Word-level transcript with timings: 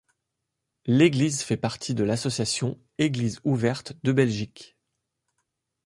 L’église 0.87 1.43
fait 1.43 1.57
partie 1.57 1.93
de 1.93 2.03
l’association 2.03 2.79
‘’Églises 2.97 3.39
ouvertes’ 3.43 3.93
de 4.01 4.11
Belgique. 4.11 4.75